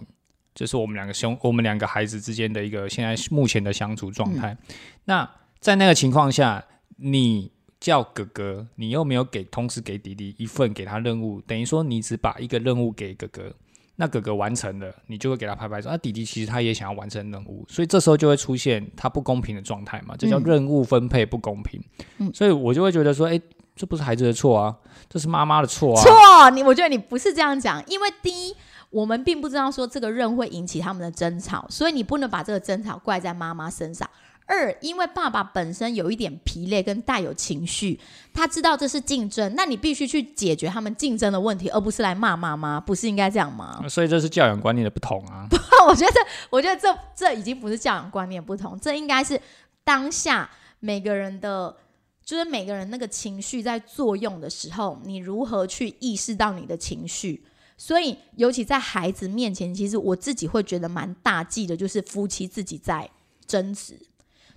[0.55, 4.57] 这是我们两个兄我们两个孩子之间的一个现在目前的相处状态。
[5.05, 6.65] 那在那个情况下，
[6.97, 13.55] 你叫哥哥，你又没有给同时给弟弟一份给他任务，等于说你只把一个任务给哥哥。
[14.01, 15.91] 那哥哥完成了，你就会给他拍拍手。
[15.91, 21.79] 那、弟弟其实他也想要完成任务，所以这时候就会出现他不公平的状态嘛，这叫嗯任务分配不公平。
[22.17, 23.39] 嗯所以我就会觉得说，哎、
[23.77, 24.75] 这不是孩子的错啊，
[25.07, 26.01] 这是妈妈的错啊。
[26.03, 28.57] 错，你我觉得你不是这样讲，因为第一，
[28.89, 34.09] 我们并不知道说这个任会引起他们的争吵，所以你不能把这个争吵怪在妈妈身上。
[34.51, 38.01] 二，因为爸爸本身有一点疲累跟带有情绪，
[38.35, 43.81] 他知道这是竞争，那你必须去解决他们竞争的问题，而不是来骂妈妈，不是应该这样吗？
[43.89, 45.47] 所以这是教养观念的不同啊。
[45.89, 46.15] 我觉得，
[46.51, 49.41] 我觉得这这已经不是教养观念不同，这应该是
[49.85, 51.77] 当下每个人的，
[52.25, 57.45] 就是每个人那个情绪在作用的时候，你如何去意识到你的情绪。
[57.79, 63.09] 所以，尤其在孩子面前，其实我自己会觉得蛮大忌的，就是夫妻自己在
[63.47, 63.99] 争执。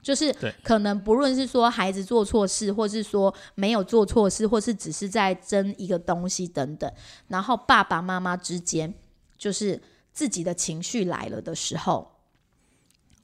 [0.03, 6.91] 就是可能不论是说孩子做错事，或是说没有做错事，或是只是在争一个东西等等，
[7.29, 8.93] 然后爸爸妈妈之间
[9.37, 12.19] 就是自己的情绪来了的时候，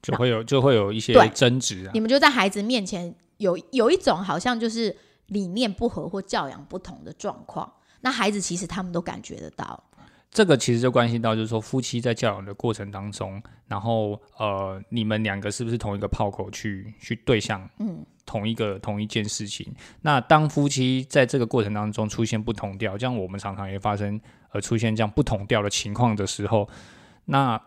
[0.01, 1.99] 就会有就会有一些对争执啊你。
[1.99, 4.95] 们就在孩子面前有有一种好像就是
[5.27, 9.83] 理念不合或教养不同的状况，那孩子其实他们都感觉得到。
[10.31, 19.73] 这个其实就关系到，就是说夫妻在教养的过程当中，然后呃，你们两个是不是同一个炮口去去对象，嗯，同一个同一件事情？
[20.01, 26.69] 那当夫妻在这个过程当中出现不同调，像我们常常也发生呃出现这样不同调的情况的时候，
[27.25, 27.59] 那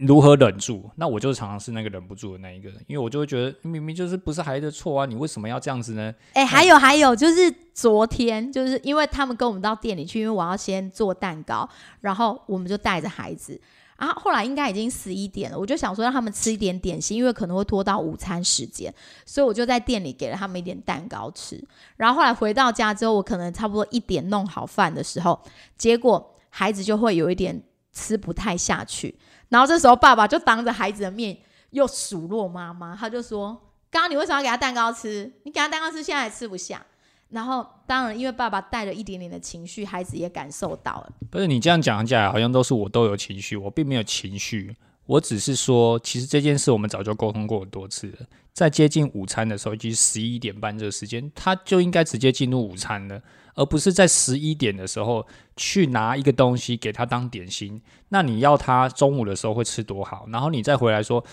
[0.00, 0.90] 如何忍住？
[0.96, 6.12] 那我就常常是那个忍不住的那一个，因为我就会觉得明明就是不是孩子的错啊，你为什么要这样子呢？
[6.34, 11.68] 哎、还有还有，就是昨天，就是因为他们跟我们到店里去，因为我要先做蛋糕，
[12.00, 13.60] 然后我们就带着孩子。
[13.96, 18.90] 啊，后来应该已经十一点了，我就想说让他们吃一点点心，因为可能会拖到午餐时间，
[19.26, 21.62] 所以我就在店里给了他们一点蛋糕吃。
[21.98, 25.38] 然后后来回到家之后，我可能差不多一点弄好饭的时候，
[25.76, 29.14] 结果孩子就会有一点吃不太下去，
[29.50, 31.36] 然后这时候爸爸就当着孩子的面
[31.70, 33.60] 又数落妈妈，他就说
[33.90, 35.30] ：“刚刚你为什么要给他蛋糕吃？
[35.42, 36.84] 你给他蛋糕吃，现在还吃不下。”
[37.30, 41.12] 然后当然，因为爸爸带了一点点的情绪，孩子也感受到了。
[41.30, 44.74] 不是你这样讲起来，好像都是我都有情绪，我并没有情绪。
[45.06, 48.18] 我只是说，其实这件事我们早就沟通过很多次了。
[48.52, 53.20] 在接近午餐的时候，即十一点半这个时间，他就应该直接进入午餐了，
[53.54, 57.80] 而不是在十一点的时候去拿一个东西给他当点心。
[58.08, 61.24] 那你要他中午的时候会吃多好，然后你再回来说，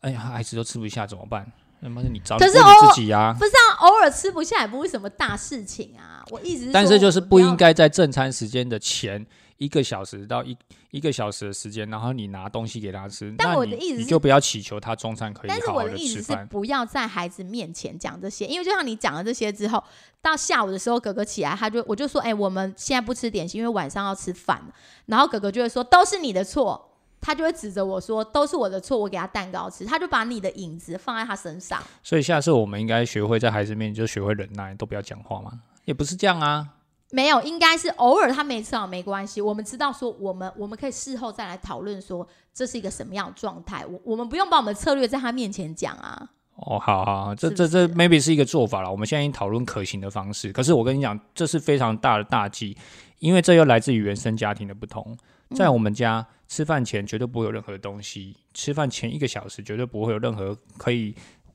[0.00, 1.46] 哎呀，孩子都吃不下怎么办？
[1.80, 3.34] 那么你找问可是偶你自己啊。
[3.38, 6.24] 不是啊，偶尔吃不下也不是什么大事情啊。
[6.30, 7.66] 我一直但是就是不应该。
[7.66, 9.24] 该在正餐时间的前
[9.56, 10.56] 一个小时到一
[10.90, 13.32] 一个小时的时间，然后你拿东西给他吃。
[13.38, 16.46] 但我的意思是你就不要祈求他中餐可以但是好好的我的意思是，吃饭。
[16.48, 19.82] 不要在孩子面前讲这些，因为就像你讲了这些之后，
[20.20, 24.62] 到下午的时候，哥哥起来，他就我就说，哎、我们现在不吃点心，因为晚上要吃饭。
[25.06, 26.90] 然后哥哥就会说，都是你的错，
[27.20, 31.82] 他就会指着我说，都是我的错，我给他蛋糕吃，他就把你的影子放在他身上。
[32.02, 35.60] 所以下次我们应该学会在孩子面前就学会忍耐，都不要讲话嘛。
[35.84, 36.68] 也不是这样啊。
[37.10, 39.40] 没有，应该是偶尔他没吃好没关系。
[39.40, 43.84] 我们知道说，我们我们可以事后再来讨论说这是一个什么样的状态。
[43.86, 46.30] 我我们不用把我们的策略在他面前讲啊。
[46.56, 48.90] 哦，好好，好这这这 maybe 是一个做法了。
[48.90, 52.76] 我们现在已经讨论可行的方式，可是我跟你讲，这是非常大的大忌，
[53.18, 55.16] 因为这又来自于原生家庭的不同。
[55.54, 61.14] 在我们家吃饭前绝对不会有任何东西，吃饭前一个小时绝对不会有任何可以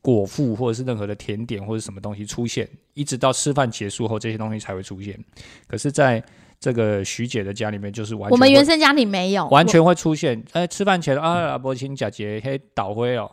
[0.09, 5.17] 果腹或者是任何的甜点或者什么东西出现，一直到吃饭结束后这些东西才会出现。
[5.67, 6.23] 可是，在
[6.59, 10.43] 这个徐姐的家里面，就是完全我们原生家庭没有，完全会出现。
[10.51, 13.31] 哎、吃饭前啊，阿伯请假姐嘿倒灰哦，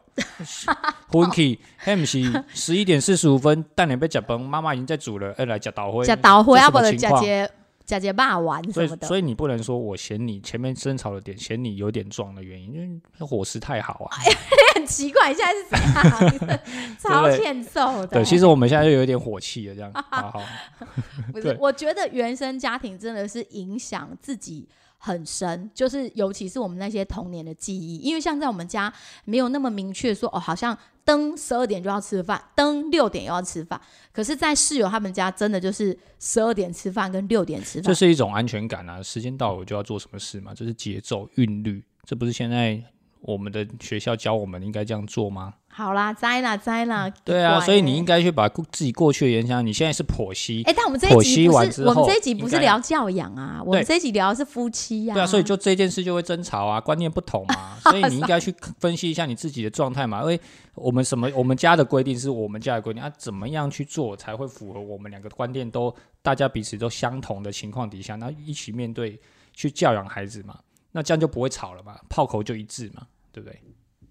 [1.11, 7.51] 昏气，嘿不是十一点四十五分，蛋奶被夹崩，妈妈已经在煮了，哎、来夹倒灰，夹倒灰啊，这什不的么情况假姐
[7.87, 9.07] 假姐爸玩所以什么，的。
[9.07, 14.19] 所以你不能说我嫌你前面争吵的点，嫌你有点壮的原因，因为伙食太好啊。
[14.75, 15.79] 很奇怪，你现在是怎
[16.11, 16.35] 样？
[16.35, 16.61] 你真的
[16.99, 18.09] 超欠揍的。
[18.09, 19.91] 对，其实我们现在就有一点火气了，这样。
[20.11, 20.43] 好好，
[21.33, 28.93] 不是，我觉得原生家庭真的是影响自己很深，就是尤其是我们那些童年的记忆，因为像在我们家
[29.25, 33.81] 没有那么明确说哦，好像灯十二点就要吃饭，灯六点又要吃饭。
[34.13, 39.03] 可是，在室友他们家，真的就是十二点吃饭跟六点吃饭，这是一种安全感啊！
[39.03, 42.83] 时间到了我就要做什么事嘛，这是节奏韵律，这不是现在
[43.21, 45.55] 我们的学校教我们应该这样做吗？
[45.77, 47.07] 好啦，栽啦栽啦。
[47.23, 49.65] 对啊，所以你应该去把自己过去的影响。
[49.65, 55.13] 你现在是剖析，哎，但我们这一集不是我们这一集不是聊教养啊，我们这一集聊的是夫妻呀。
[55.13, 60.23] 对啊，所以就这件事就会争吵啊，观念不同嘛， 所以你应该去分析一下你自己的状态嘛。
[60.23, 60.41] 因为
[60.75, 69.21] 我们什么，我们家的规定是我们家的规定啊，怎么样去做才会符合我们两个观念都大家彼此都相同的情况底下，那一起面对
[69.53, 70.59] 去教养孩子嘛，
[70.93, 73.61] 那这样就不会吵了嘛，炮口就一致嘛，对不对？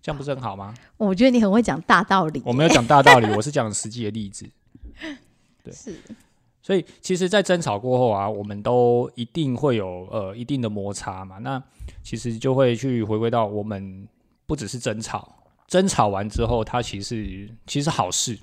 [0.06, 0.72] 这样不是很好吗？
[0.98, 2.40] 我觉得你很会讲大道理。
[2.46, 4.48] 我没有讲大道理，我是讲实际的例子。
[5.66, 5.96] 对，是。
[6.62, 11.40] 所以其实，在争吵过后啊，我们都一定会有呃一定的摩擦嘛。
[11.40, 11.60] 那
[12.04, 14.08] 其实就会去回归到我们
[14.46, 15.36] 不只是争吵，
[15.68, 18.38] 争吵完之后，它其实其实好事。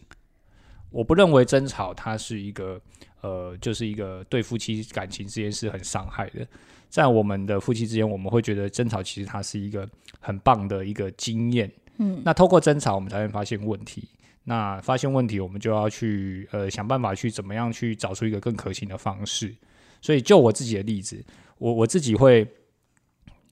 [0.90, 2.80] 我不认为争吵它是一个
[3.20, 6.44] 呃，就是一个对夫妻感情之间是很伤害的。
[6.88, 9.88] 在我们的夫妻之间，我们会觉得争吵其实它是一个
[10.22, 11.70] 很棒的一个经验。
[11.98, 14.08] 嗯，那透过争吵，我们才会发现问题。
[14.44, 19.54] 那发现问题，我们就要去呃想办法去怎么样去找出一个更可行的方式。
[20.00, 21.22] 所以，就我自己的例子，
[21.58, 22.44] 我我自己会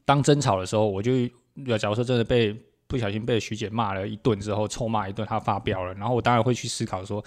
[0.04, 1.28] 当争吵的时候，我就
[1.78, 2.52] 假如说真的被
[2.88, 7.24] 不小心被徐姐骂了一顿之后，臭骂一顿，她发飙了，然后我当然会去思考说，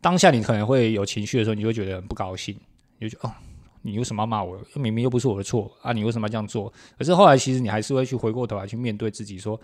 [0.00, 2.56] 当下你可能会有情绪的时候，你会觉得很不高兴，
[2.98, 3.34] 你就觉得哦。
[3.82, 4.56] 你为什么要骂我？
[4.74, 5.92] 明明又不是我的错啊！
[5.92, 6.72] 你为什么要这样做？
[6.96, 9.60] 可是后来，其实你还是会去回过头来去面对自己，说：“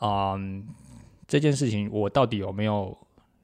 [0.00, 0.66] 嗯，
[1.26, 2.96] 这件事情我到底有没有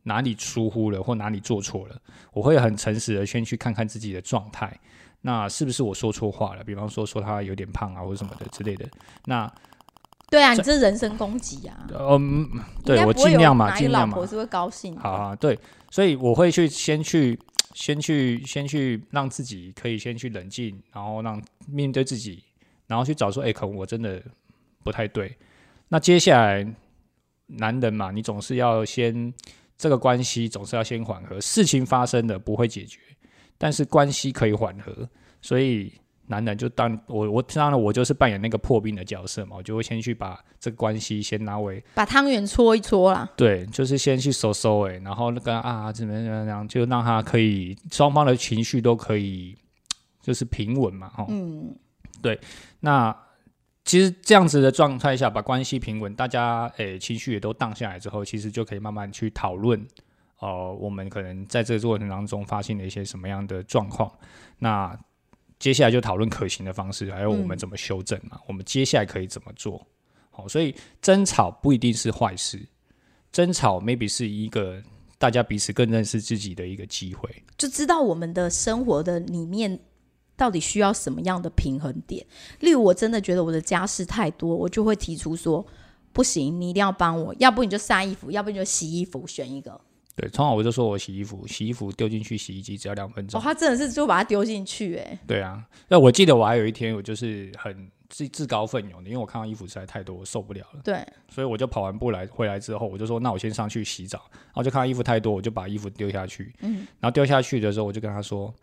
[0.02, 1.96] 哪里疏忽了，或哪里做错了？”
[2.34, 4.78] 我会很诚实的先去看看自己的状态，
[5.22, 6.62] 那是不是我说错话了？
[6.62, 8.86] 比方说说他有点胖啊，或者什么的之类的。
[9.24, 9.50] 那
[10.28, 11.86] 对啊，你这是人身攻击啊！
[12.10, 12.46] 嗯，
[12.84, 14.94] 对我尽量嘛，尽量嘛，我是会高兴。
[14.98, 15.58] 好啊，对，
[15.90, 17.38] 所以我会去先去。
[17.74, 22.42] 先去，先去让自己可以先去冷静，然后让面对自己，
[22.87, 24.22] 然后去找说，哎，可能我真的
[24.82, 25.37] 不太对。
[25.88, 26.66] 那接下来，
[27.46, 29.34] 男人嘛，你总是要先
[29.76, 32.98] 这个关系总是要先缓和，事情发生的不会解决，
[33.58, 35.06] 但是关系可以缓和，
[35.42, 35.92] 所以。
[36.26, 43.28] 男人就当我我当然我就是扮演那个破冰的角色嘛，我就会先去把这个关系先拿为把汤圆搓一搓啦。
[43.37, 49.54] 对，就是先去收收哎，然后那个啊怎么怎么样，就让他可以双方的情绪都可以
[50.22, 51.26] 就是平稳嘛，哈。
[51.28, 51.76] 嗯，
[52.22, 52.40] 对。
[52.80, 53.14] 那
[53.84, 59.87] 其实这样子的状态下，把关系平稳，大家诶情绪也都荡下来之后，其实就可以慢慢去讨论
[60.38, 64.10] 哦，我们可能在这个过程当中发现了一些什么样的状况，
[64.58, 64.98] 那。
[65.58, 68.38] 接下来就讨论可行的方式，还有我们怎么修正嘛？
[68.46, 69.86] 我们接下来可以怎么做？
[70.30, 72.60] 好，所以争吵不一定是坏事，
[73.32, 74.82] 争吵 maybe 是一个
[75.16, 79.78] 大家彼此更认识自己的一个机会，就知道我们的生活的里面
[80.36, 82.26] 到底需要什么样的平衡点。
[82.60, 85.64] 例如，我真的觉得我的家事太多，我就会提出说：
[86.12, 89.80] 不行，你一定要帮我，要不你就晒衣服，要不你就洗衣服，选一个。
[90.16, 93.40] 对，从好我就说我洗衣服，洗衣服丢进去洗衣机只要两分钟。
[93.40, 95.18] 哦，他真的是就把它丢进去，哎。
[95.27, 100.81] 对啊，那我记得我还有一天，我就是很自自告奋勇的，因为我看到衣服实在太多，我受不了了。
[100.85, 101.05] 对。
[101.29, 106.55] 所以我就跑完步来回来之后，我就说那我先上去洗澡，然后就看到衣服太多，我就把衣服丢下去。
[106.61, 106.87] 嗯。
[107.00, 108.55] 然后丢下去的时候，我就跟他说，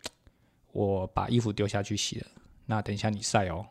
[0.72, 2.26] 我把衣服丢下去洗了，
[2.64, 3.66] 那等一下你晒哦。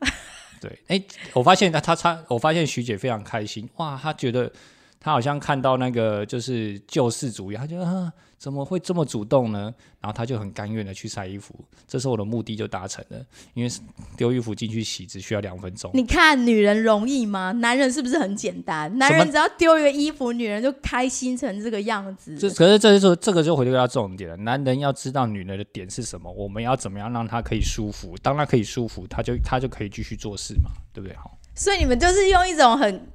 [0.58, 1.02] 对，哎，
[1.34, 4.50] 我发现他他他，我发现徐姐非常开心，哇，她觉得。
[4.98, 9.72] 他好像看到那个就是救世主一样，他就啊怎么会这么主动呢？
[10.00, 11.54] 然后他就很甘愿的去晒衣服，
[11.86, 13.70] 这时候我的目的就达成了，因为
[14.16, 15.90] 丢衣服进去洗只需要两分钟。
[15.94, 17.50] 你看女人容易吗？
[17.52, 18.96] 男人是不是很简单？
[18.98, 22.36] 男人只要丢一个衣服，女人就开心成这个样子。
[22.36, 28.14] 这可是这就是这个就回归到重点了，男人要知道女人的点是什么，我们要怎么样让她可以舒服？
[28.22, 31.16] 当她可以舒服，他就他就可以继续做事嘛，对不对？
[31.16, 33.08] 好，所以你们就是用一种很。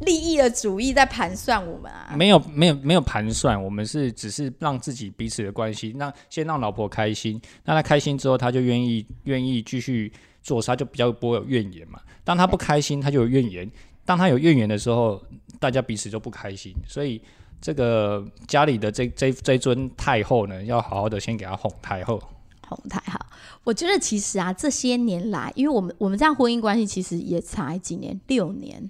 [0.00, 2.14] 利益的主义在盘算我们啊？
[2.16, 3.62] 没有，没有，没有盘算。
[3.62, 10.10] 我们是只是让自己彼此的关系，让先让老婆开心，那她开心之后，她就愿意愿意继续
[10.42, 12.00] 做，她就比较不会有怨言嘛。
[12.24, 13.68] 当她不开心，她就有怨言；
[14.04, 15.22] 当她有怨言的时候，
[15.58, 16.74] 大家彼此就不开心。
[16.88, 17.20] 所以，
[17.60, 22.18] 这个家里的这这这尊太后呢，要好好的先给她哄太后。
[22.66, 23.18] 哄太后，
[23.64, 28.88] 我觉得其实啊，这些年来，因为我们我们这样婚姻关系其实也才几年，六年。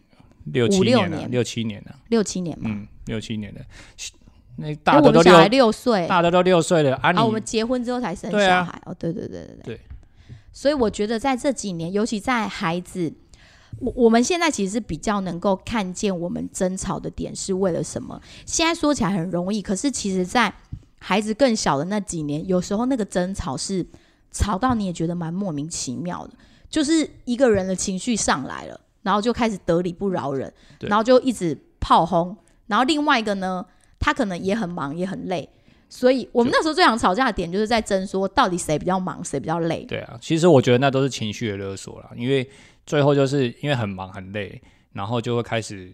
[0.52, 3.60] 六七年了，六七年了，六七年嘛，嗯，六七年的，
[4.56, 7.12] 那大的都六六岁，大的都六岁了啊！
[7.12, 9.76] 啊，我们结婚之后才生小孩哦，对对对对对。
[9.76, 9.80] 对，
[10.52, 13.12] 所以我觉得在这几年，尤其在孩子，
[13.78, 18.20] 我我们现在其实是比较能够看见我们争吵的点是为了什么。
[18.44, 20.52] 现在说起来很容易，可是其实在
[20.98, 23.86] 孩子更小的那几年，有时候那个争吵是
[24.30, 26.34] 吵到你也觉得蛮莫名其妙的，
[26.68, 32.36] 就是一个人的情绪上来了，然后就开始得理不饶人，然后就一直炮轰，
[32.66, 33.64] 然后另外一个呢，
[33.98, 35.48] 他可能也很忙也很累，
[35.88, 39.84] 所以我们那时候最想吵架的点就是在争说到底谁比较忙，谁比较累。
[39.84, 42.48] 对啊，其实我觉得那都是情绪的勒索啦，因为
[42.86, 44.60] 最后就是因为很忙很累，
[44.92, 45.92] 然后就会开始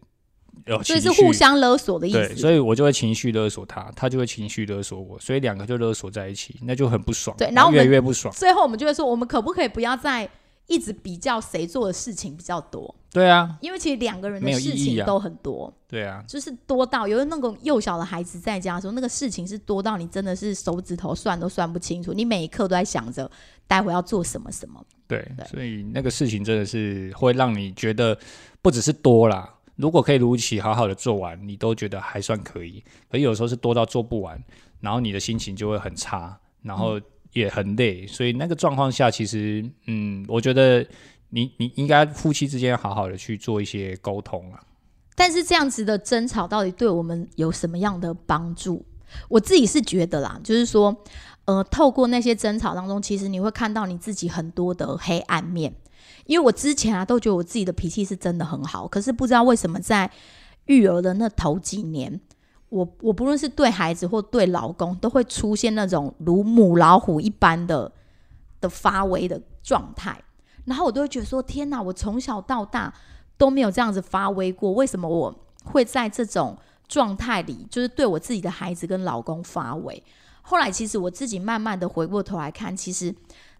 [0.66, 2.36] 有所以是互相勒索的意对，思。
[2.36, 8.32] 所以我就会情绪勒索他，他就会情绪勒索我，所以两个就勒索在一起，那就很不爽，对然后我越来们越不爽。
[8.34, 10.28] 最后我们就会说，我们可不可以不要再
[10.66, 12.94] 一直比较谁做的事情比较多？
[13.12, 23.30] 对啊，因为其实两个人的事情都很多，对啊，就是多到有的那种幼小的孩子在家的时候，那个事情是多到你真的是手指头算都算不清楚，你每一刻都在想着
[23.66, 24.84] 待会要做什么什么。
[25.08, 28.18] 对对，所以那个事情真的是会让你觉得
[28.60, 32.84] 不只是多啦，如果可以如期好好的做完，你都觉得还算可以。
[33.10, 34.38] 可有时候是多到做不完，
[34.80, 37.00] 然后你的心情就会很差，然后
[37.41, 38.07] 也很累。
[38.07, 40.87] 所以那个状况下，其实嗯，我觉得
[41.30, 44.61] 你你应该夫妻之间好好的去做一些沟通啊。
[45.14, 48.84] 但是这样子的争吵到底对我们有什么样的帮助？
[49.28, 50.95] 我自己是觉得啦，就是说，
[51.47, 55.72] 呃，透过那些争吵当中，其实你会看到你自己很多的黑暗面。
[56.26, 60.11] 因为我之前啊都觉得我自己的脾气是真的很好，可是不知道为什么在
[60.66, 62.20] 育儿的那头几年，
[62.68, 67.90] 我我不论是对孩子或对老公，都会出现那种如母老虎一般的
[68.60, 70.20] 的发威的状态，
[70.64, 71.80] 然后我都会觉得说：天哪！
[71.80, 72.92] 我从小到大
[73.38, 76.56] 都没有这样子发威过，为什么我会在这种
[76.88, 80.02] 状态里，就是对我自己的孩子跟老公发威？
[80.42, 83.14] 后来其实我自己慢慢的回过头来看，其实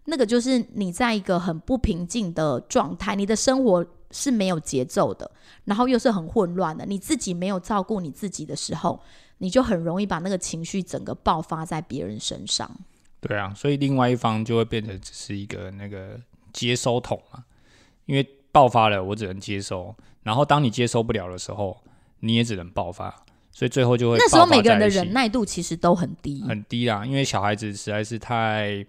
[0.05, 5.29] 那个就是你在一个很不平静的状态，你的生活是没有节奏的，
[5.65, 9.01] 然后又是很混乱的，你自己没有照顾你自己的时候，
[9.39, 12.69] 你就很容易把那个情绪整个爆发在别人身上。
[13.19, 16.19] 对啊，所以另外一方就会变成只是一个那个
[16.53, 17.43] 接收桶嘛，
[18.05, 19.93] 因为爆发了，我只能接收，
[20.23, 21.77] 然后当你接收不了的时候，
[22.19, 23.13] 你也只能爆发，
[23.51, 28.85] 所以最后就会那时候每个人的忍耐度其实都很低，很低啦，因为小孩子实在是太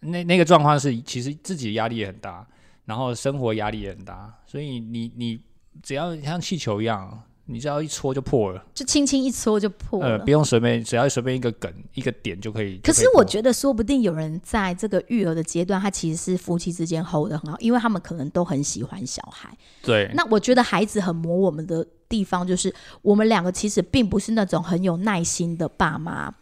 [0.00, 2.46] 那那个状况是，其实自己的压力也很大，
[2.90, 5.40] 然后生活压力也很大，所以你你
[5.80, 10.18] 只要像气球一样，你只要一戳就破了，就轻轻一戳就破了。
[10.18, 12.78] 呃，不用随便，只要随便一个梗一个点就可以。
[12.78, 19.56] 可是我觉得，说不定有人在这个育儿的阶段，他其实是夫妻之间 hold 的很好，因为他们可能都很喜欢小孩。
[19.82, 26.34] 对那我觉得孩子很磨我们的地方，就是我们两个其实并不是那种很有耐心的爸妈，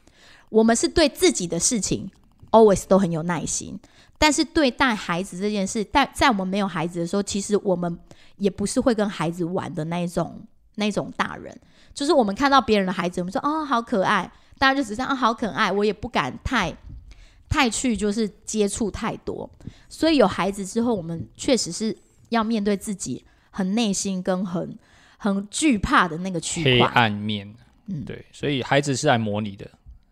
[0.49, 2.11] 我们是对自己的事情
[2.53, 3.78] always 都很有耐心，
[4.19, 7.99] 但是对待孩子这件事，在在我们没有孩子的时候，其实我们
[8.37, 10.43] 也不是会跟孩子玩的那一种
[10.75, 11.59] 那一种大人，
[11.95, 16.77] 就是我们看到别人的孩子，我们说哦好可爱，大家就只是啊好可爱，我也不敢太。
[17.51, 19.49] 太去就是接触太多，
[19.89, 21.97] 所以有孩子之后，我们确实是
[22.29, 24.79] 要面对自己很内心跟很
[25.16, 26.87] 很惧怕的那个区黑块。
[26.89, 27.51] 暗面，
[27.87, 29.66] 嗯对，所以孩子是来模拟的，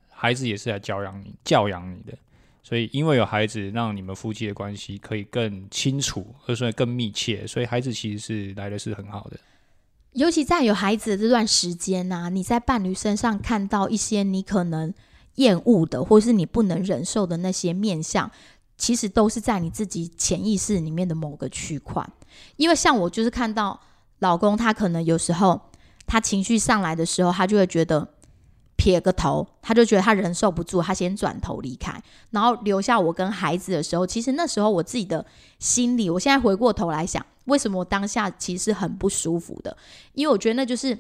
[0.08, 2.16] 孩子也是来教养你、教养你的。
[2.68, 7.46] 所以，因为有孩子，让你们夫妻的关系可以更清楚，而且更密切。
[7.46, 9.38] 所以，孩子其实是来的是很好的。
[10.14, 14.92] 尤其在有孩子的这段时间呐、你在伴侣身上看到一些你可能
[15.36, 18.28] 厌恶的，或是你不能忍受的那些面相，
[18.76, 22.04] 其实都是在你自己潜意识里面的某个区块。
[22.56, 23.80] 因为像我就是看到
[24.18, 25.70] 老公，他可能有时候
[26.04, 28.08] 他情绪上来的时候，他就会觉得
[28.76, 32.00] 撇个头，他就觉得他忍受不住，他先转头离开，
[32.30, 35.24] 然后留下我跟孩子的时候，其实那时候我自己的
[35.58, 39.76] 心里，我现在回过头来想，为什么我当下其实很不舒服的？
[40.12, 40.98] 因为我觉得那就是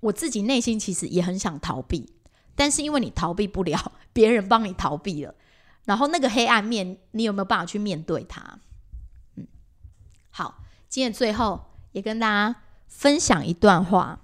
[0.00, 2.12] 我自己内心其实也很想逃避，
[2.54, 5.34] 但是因为你逃避不了，别人帮你逃避了，
[5.84, 8.58] 然后那个黑暗面，你有没有办法去面对它？
[9.36, 9.46] 嗯，
[10.30, 11.60] 好，今天最后
[11.92, 14.20] 也跟大家分享一段话：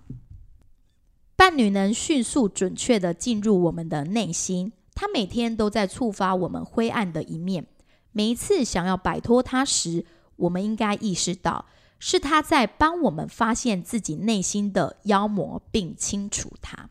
[1.47, 7.65] 伴侣能迅速准确的进入我们的内心，他每天都在触发我们灰暗的一面。
[8.11, 11.67] 每一次想要摆脱它时，我们应该意识到，
[12.01, 16.91] 是他在帮我们发现自己内心的妖魔，并清除它。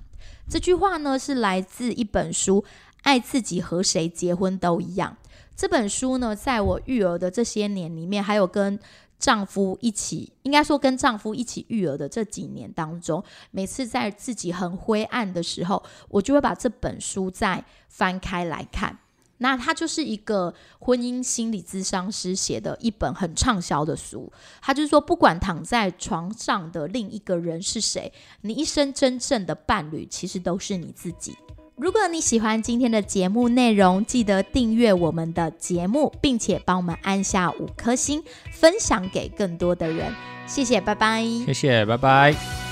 [0.49, 2.61] 这句话呢，是来自一本书
[3.01, 5.17] 《爱自己和谁结婚都一样》。
[5.57, 8.79] 这本书呢，在我育儿的这些年里面，还有跟
[9.17, 18.99] 丈夫一起，应该说跟丈夫一起育儿的这几年当中，每次在自己很灰暗的时候，我就会把这本书再翻开来看。
[19.37, 24.31] 那它就是一个婚姻心理咨商师写的一本很畅销的书。
[24.61, 31.35] 他就是说，不管躺在床上的另一个人是谁，你一生真正的伴侣其实都是你自己。
[31.77, 40.13] 如果你喜欢今天的节目内容，记得订阅我们的节目，并且帮我们按下五颗星，分享给更多的人。
[40.47, 41.25] 谢谢，拜拜。
[41.45, 42.64] 谢谢，拜拜。